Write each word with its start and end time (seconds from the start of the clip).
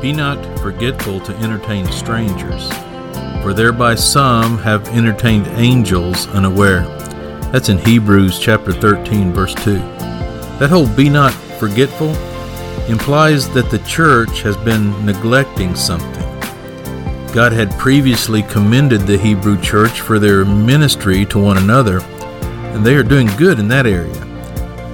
Be 0.00 0.12
not 0.14 0.42
forgetful 0.60 1.20
to 1.20 1.36
entertain 1.36 1.86
strangers, 1.92 2.68
for 3.42 3.52
thereby 3.52 3.96
some 3.96 4.56
have 4.58 4.88
entertained 4.88 5.46
angels 5.48 6.26
unaware. 6.28 6.84
That's 7.52 7.68
in 7.68 7.76
Hebrews 7.76 8.38
chapter 8.38 8.72
13, 8.72 9.30
verse 9.30 9.54
2. 9.56 9.74
That 10.58 10.70
whole 10.70 10.88
be 10.88 11.10
not 11.10 11.34
forgetful 11.58 12.14
implies 12.88 13.50
that 13.50 13.70
the 13.70 13.80
church 13.80 14.40
has 14.40 14.56
been 14.56 15.04
neglecting 15.04 15.74
something. 15.74 16.26
God 17.34 17.52
had 17.52 17.70
previously 17.72 18.42
commended 18.44 19.02
the 19.02 19.18
Hebrew 19.18 19.60
church 19.60 20.00
for 20.00 20.18
their 20.18 20.46
ministry 20.46 21.26
to 21.26 21.38
one 21.38 21.58
another, 21.58 22.00
and 22.72 22.86
they 22.86 22.94
are 22.94 23.02
doing 23.02 23.28
good 23.36 23.58
in 23.58 23.68
that 23.68 23.86
area. 23.86 24.14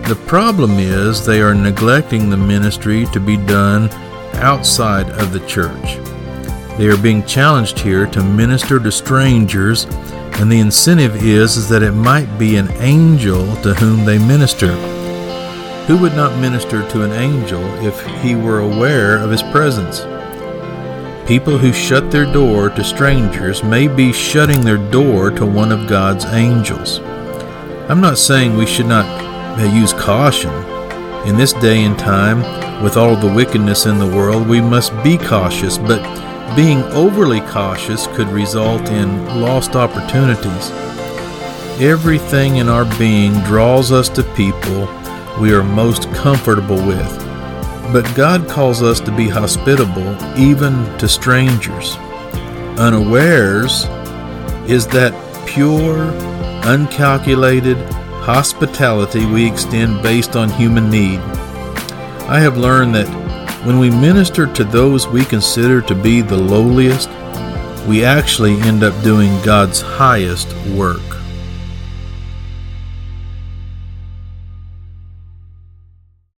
The 0.08 0.20
problem 0.26 0.72
is 0.72 1.24
they 1.24 1.42
are 1.42 1.54
neglecting 1.54 2.28
the 2.28 2.36
ministry 2.36 3.06
to 3.12 3.20
be 3.20 3.36
done 3.36 3.88
outside 4.36 5.10
of 5.10 5.32
the 5.32 5.46
church. 5.46 5.96
They 6.78 6.88
are 6.88 6.96
being 6.96 7.24
challenged 7.24 7.78
here 7.78 8.06
to 8.08 8.22
minister 8.22 8.78
to 8.78 8.92
strangers, 8.92 9.84
and 10.38 10.52
the 10.52 10.60
incentive 10.60 11.16
is, 11.24 11.56
is 11.56 11.68
that 11.70 11.82
it 11.82 11.92
might 11.92 12.38
be 12.38 12.56
an 12.56 12.70
angel 12.82 13.56
to 13.62 13.72
whom 13.74 14.04
they 14.04 14.18
minister. 14.18 14.72
Who 15.86 15.96
would 15.98 16.14
not 16.14 16.38
minister 16.40 16.86
to 16.90 17.02
an 17.02 17.12
angel 17.12 17.62
if 17.84 18.04
he 18.22 18.34
were 18.34 18.58
aware 18.58 19.16
of 19.18 19.30
his 19.30 19.42
presence? 19.42 20.00
People 21.28 21.58
who 21.58 21.72
shut 21.72 22.10
their 22.10 22.30
door 22.30 22.70
to 22.70 22.84
strangers 22.84 23.64
may 23.64 23.88
be 23.88 24.12
shutting 24.12 24.60
their 24.60 24.78
door 24.90 25.30
to 25.30 25.46
one 25.46 25.72
of 25.72 25.88
God's 25.88 26.24
angels. 26.26 26.98
I'm 27.88 28.00
not 28.00 28.18
saying 28.18 28.56
we 28.56 28.66
should 28.66 28.86
not 28.86 29.06
use 29.72 29.92
caution. 29.92 30.52
In 31.26 31.36
this 31.36 31.52
day 31.54 31.84
and 31.84 31.98
time, 31.98 32.42
with 32.82 32.96
all 32.96 33.16
the 33.16 33.32
wickedness 33.32 33.86
in 33.86 33.98
the 33.98 34.06
world, 34.06 34.46
we 34.46 34.60
must 34.60 34.92
be 35.02 35.16
cautious, 35.16 35.78
but 35.78 36.02
being 36.54 36.82
overly 36.92 37.40
cautious 37.40 38.06
could 38.08 38.28
result 38.28 38.82
in 38.88 39.40
lost 39.40 39.74
opportunities. 39.74 40.70
Everything 41.80 42.56
in 42.56 42.68
our 42.68 42.84
being 42.98 43.32
draws 43.44 43.92
us 43.92 44.08
to 44.10 44.22
people 44.34 44.88
we 45.40 45.52
are 45.52 45.62
most 45.62 46.10
comfortable 46.12 46.76
with. 46.76 47.26
But 47.92 48.10
God 48.14 48.48
calls 48.48 48.82
us 48.82 49.00
to 49.00 49.14
be 49.14 49.28
hospitable 49.28 50.16
even 50.38 50.72
to 50.98 51.08
strangers. 51.08 51.96
Unawares 52.78 53.84
is 54.68 54.86
that 54.88 55.12
pure, 55.46 56.10
uncalculated 56.64 57.76
hospitality 58.22 59.24
we 59.26 59.46
extend 59.46 60.02
based 60.02 60.36
on 60.36 60.50
human 60.50 60.90
need. 60.90 61.20
I 62.28 62.40
have 62.40 62.56
learned 62.58 62.92
that 62.96 63.06
when 63.64 63.78
we 63.78 63.88
minister 63.88 64.52
to 64.52 64.64
those 64.64 65.06
we 65.06 65.24
consider 65.24 65.80
to 65.82 65.94
be 65.94 66.22
the 66.22 66.36
lowliest, 66.36 67.08
we 67.86 68.04
actually 68.04 68.60
end 68.62 68.82
up 68.82 69.00
doing 69.04 69.30
God's 69.44 69.80
highest 69.80 70.52
work. 70.74 71.00